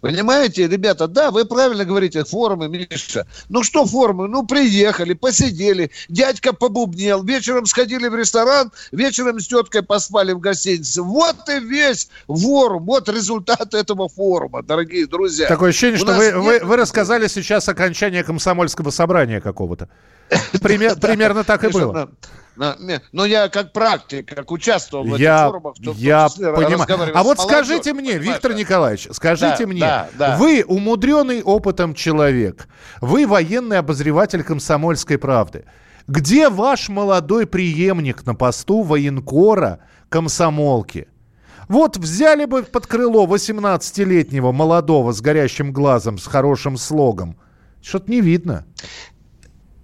[0.01, 3.27] Понимаете, ребята, да, вы правильно говорите, форумы, Миша.
[3.49, 4.29] Ну что форумы?
[4.29, 11.01] Ну приехали, посидели, дядька побубнел, вечером сходили в ресторан, вечером с теткой поспали в гостинице.
[11.01, 15.47] Вот и весь форум, вот результат этого форума, дорогие друзья.
[15.47, 19.89] Такое ощущение, У что вы, нет- вы, вы рассказали сейчас окончание комсомольского собрания какого-то.
[20.61, 22.09] Пример- примерно так и было.
[23.11, 27.11] Но я как практик, как участвовал в этих Я, форумах, в том я числе понимаю.
[27.15, 28.53] А вот скажите мне, понимаешь, Виктор?
[28.53, 30.37] Николаевич, скажите Да, мне, да, да.
[30.37, 32.67] вы умудренный опытом человек,
[32.99, 35.65] вы военный обозреватель комсомольской правды.
[36.07, 41.07] Где ваш молодой преемник на посту военкора комсомолки?
[41.67, 47.37] Вот взяли бы под крыло 18-летнего молодого с горящим глазом, с хорошим слогом.
[47.81, 48.65] Что-то не видно.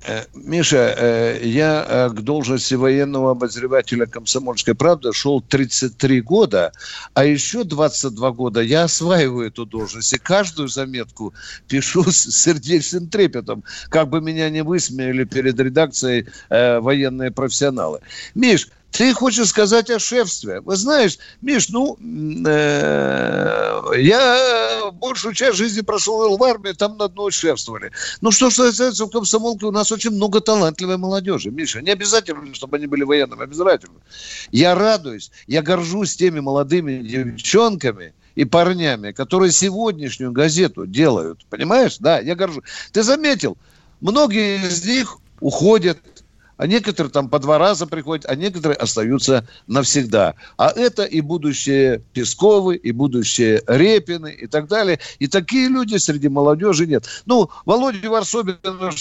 [0.07, 6.71] Э, Миша, э, я э, к должности военного обозревателя «Комсомольской правды» шел 33 года,
[7.13, 10.13] а еще 22 года я осваиваю эту должность.
[10.13, 11.33] И каждую заметку
[11.67, 18.01] пишу с сердечным трепетом, как бы меня не высмеяли перед редакцией военные профессионалы.
[18.35, 20.61] Миш, ты хочешь сказать о шефстве.
[20.61, 21.97] Вы знаешь, Миш, ну,
[22.47, 27.91] э, я большую часть жизни прошел в армии, там на одно шефствовали.
[28.21, 31.51] Ну, что ж касается в комсомолке, у нас очень много талантливой молодежи.
[31.51, 33.99] Миша, не обязательно, чтобы они были военными, обязательно.
[34.51, 41.45] Я радуюсь, я горжусь теми молодыми девчонками, и парнями, которые сегодняшнюю газету делают.
[41.49, 41.97] Понимаешь?
[41.99, 42.65] Да, я горжусь.
[42.91, 43.57] Ты заметил,
[44.01, 45.99] многие из них уходят
[46.57, 50.35] а некоторые там по два раза приходят, а некоторые остаются навсегда.
[50.57, 54.99] А это и будущее Песковы, и будущее Репины и так далее.
[55.19, 57.05] И такие люди среди молодежи нет.
[57.25, 58.57] Ну, Володю Варсобина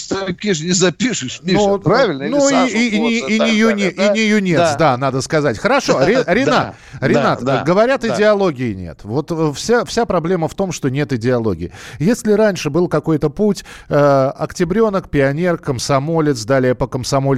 [0.09, 2.27] такие же не запишешь, Миша, Ну, правильно?
[2.27, 4.05] Ну, Или и, и- и- Коца, и так не далее, да?
[4.05, 4.75] и не юнец, Да.
[4.77, 4.97] да.
[4.97, 5.57] надо сказать.
[5.57, 8.99] Хорошо, Ре- Ренат, Ренат, говорят, идеологии нет.
[9.03, 11.71] Вот э, вся, вся проблема в том, что нет идеологии.
[11.99, 13.95] Если раньше был какой-то путь, э,
[14.37, 16.87] октябренок, пионер, комсомолец, далее по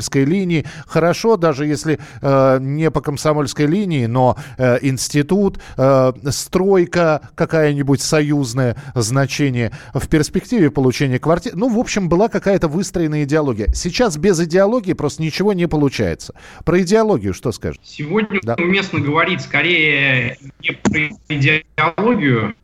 [0.08, 7.30] комсомольской линии, хорошо, даже если э, не по комсомольской линии, но э, институт, э, стройка
[7.36, 11.56] какая-нибудь союзное значение в перспективе получения квартир.
[11.56, 13.67] Ну, в общем, была какая-то выстроенная идеология.
[13.74, 16.34] Сейчас без идеологии просто ничего не получается.
[16.65, 17.80] Про идеологию что скажешь?
[17.84, 18.56] Сегодня Да.
[18.56, 22.56] уместно говорить скорее не про идеологию,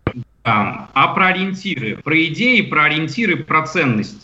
[0.44, 4.22] а, а про ориентиры, про идеи, про ориентиры, про ценности.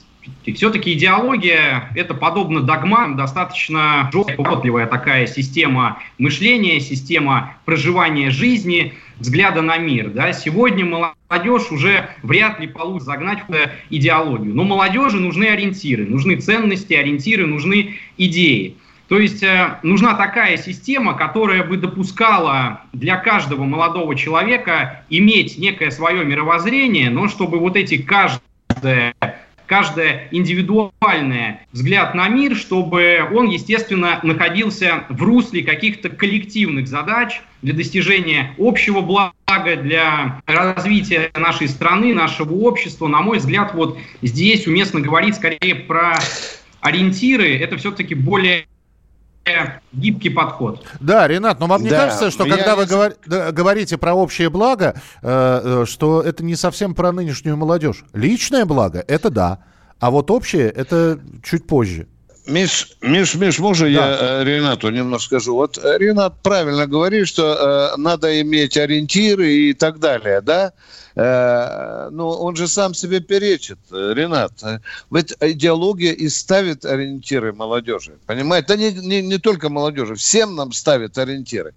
[0.55, 9.77] Все-таки идеология– это подобно догмам, достаточно жесткая такая система мышления, система проживания жизни, взгляда на
[9.77, 10.09] мир.
[10.09, 10.33] Да?
[10.33, 13.55] Сегодня молодежь уже вряд ли получится загнать в
[13.89, 14.55] идеологию.
[14.55, 18.75] Но молодежи нужны ориентиры, нужны ценности, ориентиры, нужны идеи.
[19.09, 25.89] То есть э, нужна такая система, которая бы допускала для каждого молодого человека иметь некое
[25.89, 29.15] свое мировоззрение, но чтобы вот эти каждое
[29.69, 37.73] каждое индивидуальное взгляд на мир, чтобы он, естественно, находился в русле каких-то коллективных задач для
[37.73, 43.07] достижения общего блага, для развития нашей страны, нашего общества.
[43.07, 46.17] На мой взгляд, вот здесь уместно говорить скорее про
[46.81, 47.57] ориентиры.
[47.57, 48.65] Это все-таки более
[49.93, 50.85] гибкий подход.
[50.99, 53.97] Да, Ренат, но вам не Да, кажется, что я когда вы не- говор- да, говорите
[53.97, 58.03] про общее благо, э, э, что это не совсем про нынешнюю молодежь?
[58.13, 59.59] Личное благо– это да,
[59.99, 62.07] а вот общее– это чуть позже.
[62.47, 65.53] Миш, Миш, Миш, можно я э, Ренату немного скажу?
[65.53, 70.71] Вот э, Ренат правильно говорит, что э, надо иметь ориентиры и так далее, да?
[71.19, 74.53] Э, ну, он же сам себе перечит, э, Ренат.
[74.63, 74.79] Э,
[75.11, 78.67] Ведь идеология и ставит ориентиры молодежи, понимаете?
[78.69, 81.73] Да не, не, не только молодежи, всем нам ставит ориентиры.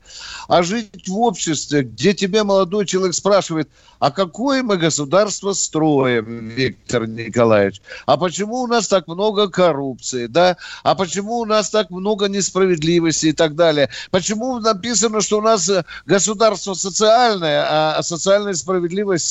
[0.46, 7.08] А жить в обществе, где тебе молодой человек спрашивает, а какое мы государство строим, Виктор
[7.08, 7.82] Николаевич?
[8.06, 10.56] А почему у нас так много коррупции, да?
[10.82, 13.90] А почему у нас так много несправедливости и так далее?
[14.10, 15.70] Почему написано, что у нас
[16.06, 17.64] государство социальное,
[17.98, 18.54] а социальной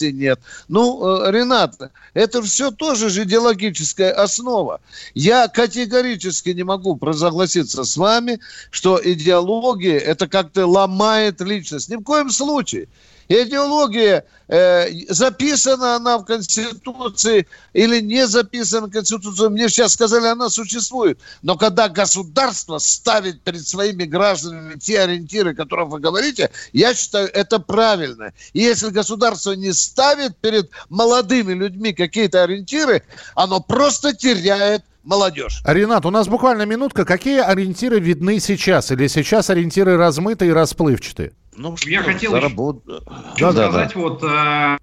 [0.02, 0.40] справедливости нет?
[0.68, 1.76] Ну, э, Ренат,
[2.14, 4.82] это все тоже же идеологическая основа.
[5.14, 8.40] Я категорически не могу согласиться с вами,
[8.72, 11.90] что идеология это как-то ломает личность.
[11.90, 12.88] Ни в коем случае.
[13.32, 20.50] Идеология э, записана она в Конституции или не записана в Конституции, мне сейчас сказали, она
[20.50, 21.18] существует.
[21.42, 27.30] Но когда государство ставит перед своими гражданами те ориентиры, о которых вы говорите, я считаю,
[27.34, 28.34] это правильно.
[28.52, 35.62] И если государство не ставит перед молодыми людьми какие-то ориентиры, оно просто теряет молодежь.
[35.66, 37.06] Ренат, у нас буквально минутка.
[37.06, 38.92] Какие ориентиры видны сейчас?
[38.92, 41.32] Или сейчас ориентиры размыты и расплывчатые?
[41.56, 43.70] Ну, Я что, хотел заработ- Хочу Да-да-да.
[43.70, 44.78] сказать, вот, э,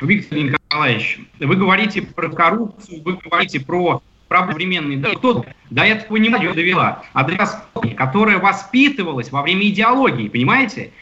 [0.00, 6.16] Виктор Николаевич, вы говорите про коррупцию, вы говорите про про современный, да, кто до этого
[6.16, 7.64] не довела, а для вас,
[7.96, 10.92] которая воспитывалась во время идеологии, понимаете?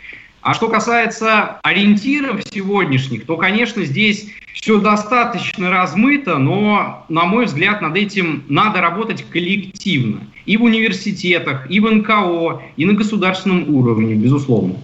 [0.40, 7.80] А что касается ориентиров сегодняшних, то, конечно, здесь все достаточно размыто, но, на мой взгляд,
[7.80, 10.20] над этим надо работать коллективно.
[10.46, 14.74] И в университетах, и в НКО, и на государственном уровне, безусловно.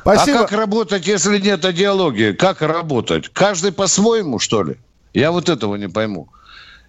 [0.00, 0.38] Спасибо.
[0.38, 2.32] А как работать, если нет идеологии?
[2.32, 3.28] Как работать?
[3.28, 4.76] Каждый по-своему, что ли?
[5.12, 6.28] Я вот этого не пойму.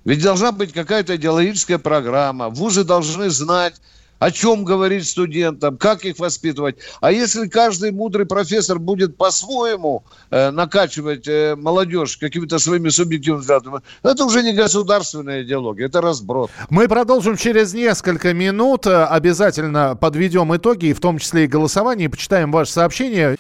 [0.06, 2.50] Ведь должна быть какая-то идеологическая программа.
[2.50, 3.76] Вузы должны знать,
[4.22, 6.76] о чем говорить студентам, как их воспитывать.
[7.02, 13.82] А если каждый мудрый профессор будет по-своему э, накачивать э, молодежь какими-то своими субъективными взглядами,
[14.04, 16.52] это уже не государственная идеология, это разброд.
[16.70, 18.86] Мы продолжим через несколько минут.
[18.86, 23.38] Обязательно подведем итоги, и в том числе и голосование, и почитаем ваше сообщение.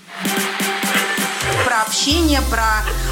[1.63, 2.65] Про общение, про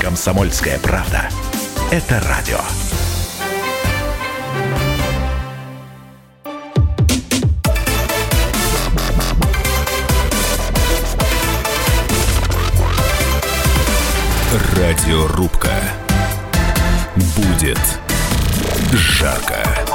[0.00, 1.28] Комсомольская правда.
[1.90, 2.58] Это радио.
[14.76, 15.72] Радиорубка.
[17.36, 17.78] Будет
[18.92, 19.87] жарко.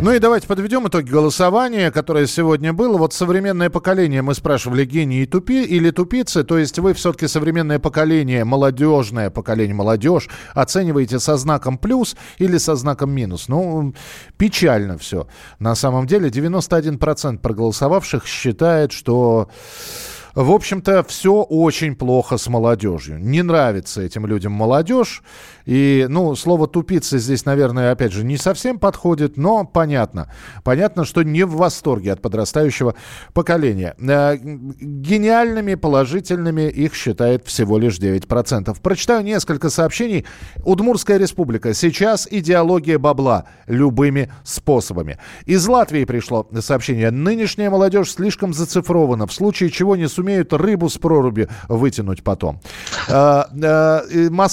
[0.00, 2.98] Ну и давайте подведем итоги голосования, которое сегодня было.
[2.98, 7.78] Вот современное поколение, мы спрашивали, гении и тупи или тупицы, то есть вы все-таки современное
[7.78, 13.48] поколение, молодежное поколение, молодежь, оцениваете со знаком плюс или со знаком минус.
[13.48, 13.94] Ну,
[14.36, 15.26] печально все.
[15.58, 19.48] На самом деле 91% проголосовавших считает, что
[20.34, 23.20] в общем-то, все очень плохо с молодежью.
[23.20, 25.22] Не нравится этим людям молодежь.
[25.66, 30.30] И, ну, слово «тупица» здесь, наверное, опять же, не совсем подходит, но понятно.
[30.62, 32.94] Понятно, что не в восторге от подрастающего
[33.32, 33.94] поколения.
[33.98, 38.76] Э, Гениальными, положительными их считает всего лишь 9%.
[38.82, 40.26] Прочитаю несколько сообщений.
[40.64, 41.72] Удмурская республика.
[41.72, 45.18] Сейчас идеология бабла любыми способами.
[45.46, 47.10] Из Латвии пришло сообщение.
[47.10, 52.60] Нынешняя молодежь слишком зацифрована, в случае чего не сумеют рыбу с проруби вытянуть потом.
[53.08, 54.00] Э, э,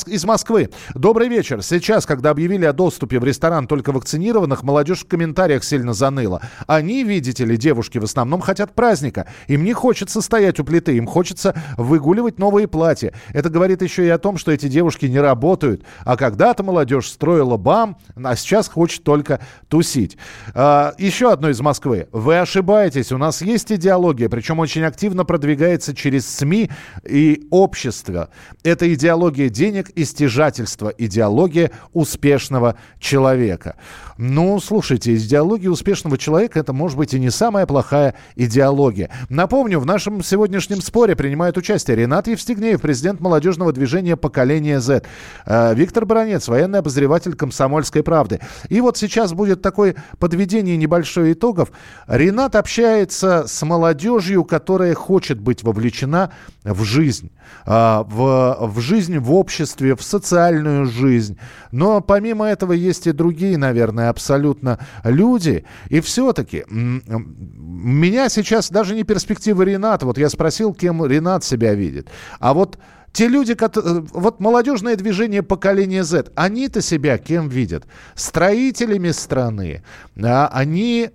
[0.07, 0.69] Из Москвы.
[1.01, 1.63] Добрый вечер.
[1.63, 6.43] Сейчас, когда объявили о доступе в ресторан только вакцинированных, молодежь в комментариях сильно заныла.
[6.67, 9.27] Они, видите ли, девушки в основном хотят праздника.
[9.47, 13.13] Им не хочется стоять у плиты, им хочется выгуливать новые платья.
[13.33, 15.83] Это говорит еще и о том, что эти девушки не работают.
[16.05, 19.39] А когда-то молодежь строила бам, а сейчас хочет только
[19.69, 20.19] тусить.
[20.53, 22.09] А, еще одно из Москвы.
[22.11, 26.69] Вы ошибаетесь, у нас есть идеология, причем очень активно продвигается через СМИ
[27.09, 28.29] и общество.
[28.61, 33.75] Это идеология денег и стяжательства, идеология успешного человека.
[34.17, 39.09] Ну, слушайте, идеология успешного человека это может быть и не самая плохая идеология.
[39.29, 45.03] Напомню, в нашем сегодняшнем споре принимает участие Ренат Евстигнеев, президент молодежного движения «Поколение Z»,
[45.45, 48.39] э, Виктор Бронец, военный обозреватель «Комсомольской правды».
[48.69, 51.71] И вот сейчас будет такое подведение небольшое итогов.
[52.07, 56.31] Ренат общается с молодежью, которая хочет быть вовлечена
[56.63, 57.31] в жизнь,
[57.65, 61.37] а, в, в жизнь в обществе, в социальную жизнь.
[61.71, 65.65] Но помимо этого есть и другие, наверное, абсолютно люди.
[65.89, 70.05] И все-таки меня сейчас даже не перспектива Рената.
[70.05, 72.09] Вот я спросил, кем Ренат себя видит.
[72.39, 72.77] А вот
[73.13, 74.05] те люди, которые...
[74.13, 77.85] Вот молодежное движение поколения Z, они-то себя кем видят?
[78.15, 79.83] Строителями страны.
[80.21, 81.09] А они...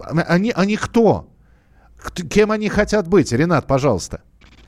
[0.00, 1.28] Они, они кто?
[2.30, 3.32] Кем они хотят быть?
[3.32, 4.20] Ренат, пожалуйста.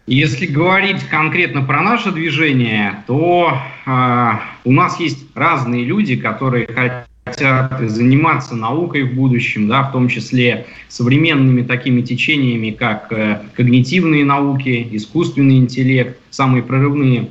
[0.08, 4.30] Если говорить конкретно про наше движение, то э,
[4.64, 10.64] у нас есть разные люди, которые хотят заниматься наукой в будущем, да, в том числе
[10.88, 17.28] современными такими течениями, как э, когнитивные науки, искусственный интеллект, самые прорывные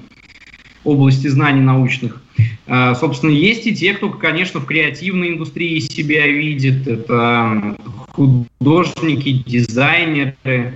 [0.84, 2.22] области знаний научных.
[2.68, 6.88] Э, Собственно, есть и те, кто, конечно, в креативной индустрии себя видит.
[6.88, 7.76] Это
[8.10, 10.76] художники, дизайнеры.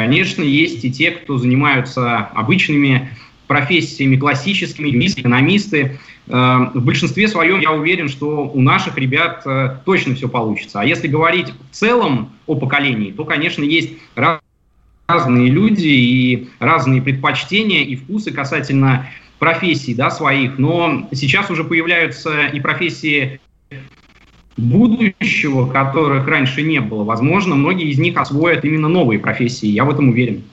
[0.00, 3.10] Конечно, есть и те, кто занимаются обычными
[3.46, 5.98] профессиями, классическими, экономисты.
[6.26, 10.80] Э, В большинстве своем я уверен, что у наших ребят э, точно все получится.
[10.80, 14.40] А если говорить в целом о поколении, то, конечно, есть раз-
[15.06, 19.06] разные люди и разные предпочтения и вкусы касательно
[19.38, 20.56] профессий да, своих.
[20.56, 23.38] Но сейчас уже появляются и профессии
[24.56, 27.04] будущего, которых раньше не было.
[27.04, 29.66] Возможно, многие из них освоят именно новые профессии.
[29.68, 30.44] Я в этом уверен.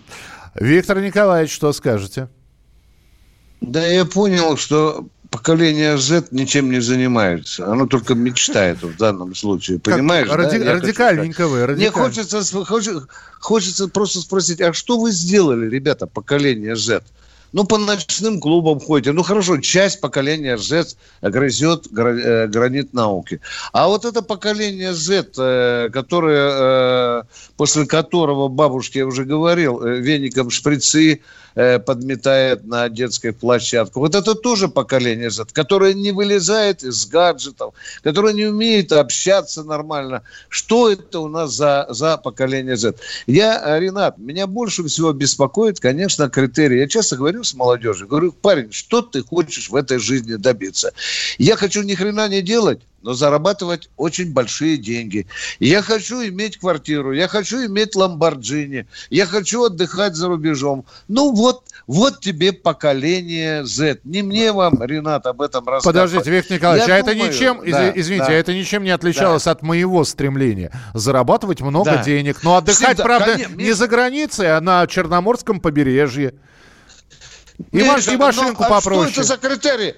[0.56, 2.30] Виктор Николаевич, что скажете?
[3.62, 7.68] Да я понял, что поколение Z ничем не занимается.
[7.72, 9.80] Оно только мечтает в данном случае.
[9.80, 10.28] Как Понимаешь?
[10.30, 10.38] да?
[10.38, 11.78] ради- Я хочу радикальненько вы, сказать.
[11.78, 13.08] Мне радикаль- хочется, хочется,
[13.40, 17.02] хочется просто спросить, а что вы сделали, ребята, поколение Z?
[17.54, 19.14] Ну, по ночным клубам ходите.
[19.14, 23.40] Ну, хорошо, часть поколения Z грызет э, гранит науки.
[23.72, 27.24] А вот это поколение Z, э, которое, э,
[27.56, 31.22] после которого бабушке я уже говорил, веником шприцы
[31.58, 34.00] э, подметает на детской площадке.
[34.00, 40.22] Вот это тоже поколение Z, которое не вылезает из гаджетов, которое не умеет общаться нормально.
[40.50, 42.94] Что это у нас за, за поколение Z?
[43.26, 46.80] Я, э, Ренат, меня больше всего беспокоит, конечно, критерии.
[46.80, 50.94] Я часто говорю с молодежью, говорю, парень, что ты хочешь в этой жизни добиться?
[51.40, 55.28] Я хочу ни хрена не делать, но зарабатывать очень большие деньги.
[55.62, 60.86] Я хочу иметь квартиру, я хочу иметь ламборджини, я хочу отдыхать за рубежом.
[61.08, 64.00] Ну вот, вот тебе поколение Z.
[64.04, 65.86] Не мне вам, Ренат, об этом рассказывать.
[66.12, 68.34] Подождите, Виктор Николаевич, Я а это думаю, ничем, из- да, извините, да.
[68.34, 72.04] а это ничем не отличалось от моего стремления зарабатывать много Да.
[72.04, 76.34] денег, но отдыхать, Всегда, правда, конечно, не за границей, а на Черноморском побережье.
[77.72, 79.12] И, маш- и машинку ну, а попроще.
[79.14, 79.96] Что это за критерии?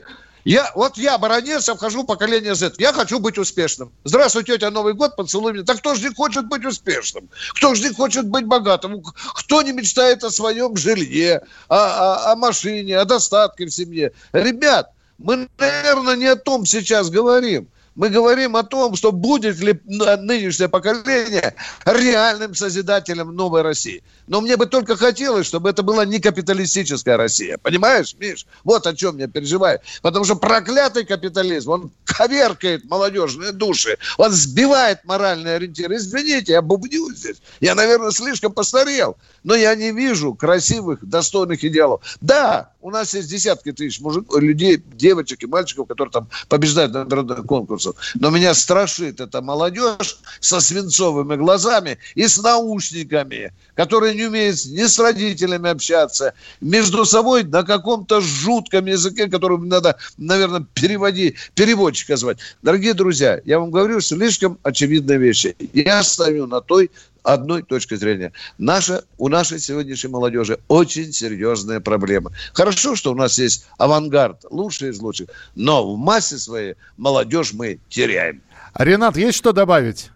[0.49, 2.73] Я, вот я, баронец, вхожу в поколение Z.
[2.79, 3.91] Я хочу быть успешным.
[4.03, 5.63] Здравствуй, тетя, Новый год, поцелуй меня.
[5.63, 7.29] Так кто же не хочет быть успешным?
[7.53, 9.03] Кто же не хочет быть богатым?
[9.35, 14.11] Кто не мечтает о своем жилье, о, о- о машине, о достатке в семье?
[14.33, 14.89] Ребят,
[15.19, 17.67] мы, наверное, не о том сейчас говорим.
[17.99, 24.01] Мы говорим о том, что будет ли нынешнее поколение реальным созидателем новой России.
[24.27, 27.57] Но мне бы только хотелось, чтобы это была не капиталистическая Россия.
[27.57, 28.45] Понимаешь, Миш?
[28.63, 29.81] Вот о чем я переживаю.
[30.01, 35.97] Потому что проклятый капитализм, он коверкает молодежные души, он сбивает моральные ориентиры.
[35.97, 37.41] Извините, я бубню здесь.
[37.59, 39.17] Я, наверное, слишком постарел.
[39.43, 42.01] Но я не вижу красивых, достойных идеалов.
[42.21, 47.03] Да, у нас есть десятки тысяч мужиков, людей, девочек и мальчиков, которые там побеждают на
[47.03, 47.45] международных
[47.89, 48.15] конкурсах.
[48.19, 54.83] Но меня страшит эта молодежь со свинцовыми глазами и с наушниками, которые не умеют ни
[54.83, 62.37] с родителями общаться, между собой на каком-то жутком языке, который надо, наверное, переводи, переводчика звать.
[62.61, 65.55] Дорогие друзья, я вам говорю слишком очевидные вещи.
[65.73, 66.91] Я стою на той
[67.23, 68.31] одной точки зрения.
[68.57, 72.31] Наша, у нашей сегодняшней молодежи очень серьезные проблемы.
[72.53, 77.79] Хорошо, что у нас есть авангард, лучший из лучших, но в массе своей молодежь мы
[77.89, 78.41] теряем.
[78.75, 80.11] Ренат, есть что добавить?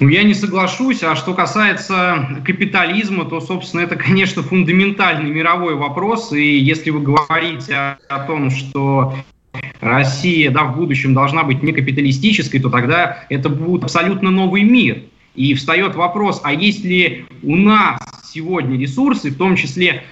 [0.00, 1.02] Ну, я не соглашусь.
[1.04, 6.32] А что касается капитализма, то, собственно, это, конечно, фундаментальный мировой вопрос.
[6.32, 9.14] И если вы говорите о, о том, что
[9.80, 15.02] Россия да, в будущем должна быть не капиталистической, то тогда это будет абсолютно новый мир.
[15.34, 20.04] И встает вопрос, а есть ли у нас сегодня ресурсы, в том числе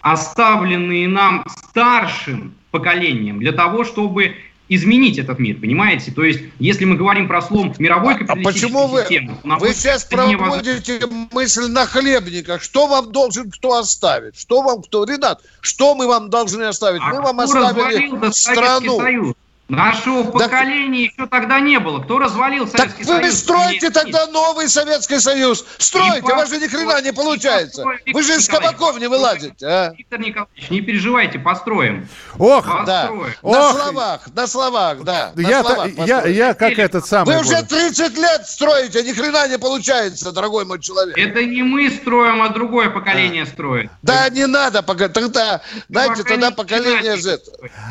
[0.00, 4.36] оставленные нам старшим поколением, для того, чтобы
[4.70, 6.12] изменить этот мир, понимаете?
[6.12, 10.10] То есть, если мы говорим про слом мировой А капиталистической почему вы, системы, вы сейчас
[10.10, 10.38] невозможно.
[10.38, 11.00] проводите
[11.32, 12.62] мысль на хлебниках?
[12.62, 14.38] Что вам должен кто оставить?
[14.38, 15.04] Что вам кто?
[15.04, 17.02] Ренат, что мы вам должны оставить?
[17.02, 18.98] мы вам А Кто развалил оставили страну.
[19.00, 19.34] Союз?
[19.70, 22.00] Нашего поколения еще тогда не было.
[22.00, 23.38] Кто развалил Так Советский вы Союз?
[23.38, 25.64] стройте тогда новый Советский Союз.
[25.78, 27.84] Стройте, Не у вас же ни хрена не получается.
[27.84, 29.92] построй, Вы же из кабаков не вылазите, а?
[29.96, 32.08] Виктор Николаевич, не переживайте, построим.
[32.38, 33.06] Ох, Да.
[33.06, 33.34] Построим.
[33.42, 33.76] На Ох.
[33.80, 35.32] словах, на словах, да.
[35.36, 36.36] на Я, словах та- я, построим.
[36.36, 37.34] я как этот самый...
[37.36, 37.66] Вы уже буду.
[37.68, 41.16] 30 лет строите, ни хрена не получается, дорогой мой человек.
[41.16, 43.88] Это не мы строим, а другое поколение строит.
[44.02, 47.16] Да, не надо, пока- тогда, знаете, тогда поколение.
[47.16, 47.38] Z.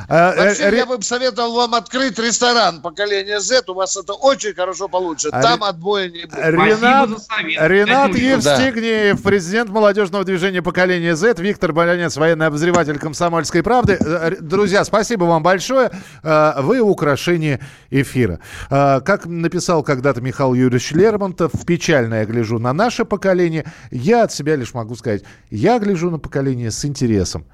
[0.10, 4.14] А, э, Вообще, Ре- я бы советовал вам открыть ресторан поколения Z, у вас это
[4.14, 5.30] очень хорошо получится.
[5.32, 6.36] А Там Ре- отбоя не будет.
[6.38, 7.10] Ренат.
[7.58, 8.16] Ренат.
[8.16, 13.98] Евстигнеев, президент молодежного движения поколения Z, Виктор Болянец, военный обозреватель комсомольской правды.
[14.00, 15.92] Э, Друзья, спасибо вам большое.
[16.24, 17.60] Э, Вы украшение
[17.90, 18.40] эфира.
[18.70, 23.66] Э, Как написал когда-то Михаил Юрьевич Лермонтов, печально я гляжу на наше поколение.
[23.92, 27.46] Я от себя лишь могу сказать, я гляжу на поколение с интересом.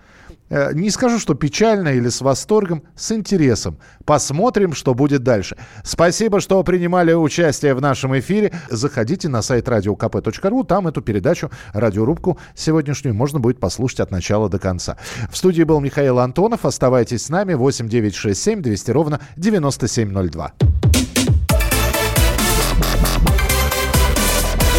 [0.49, 3.77] Э, Не скажу, что печально или с восторгом, с интересом.
[4.05, 5.57] Посмотрим, что будет дальше.
[5.83, 8.53] Спасибо, что принимали участие в нашем эфире.
[8.69, 14.59] Заходите на сайт radiokp.ru, там эту передачу, радиорубку сегодняшнюю можно будет послушать от начала до
[14.59, 14.97] конца.
[15.31, 16.65] В студии был Михаил Антонов.
[16.65, 17.53] Оставайтесь с нами.
[17.53, 20.53] 8 9 6 7 200 ровно 9702.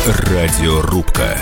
[0.06, 1.36] Радиорубка.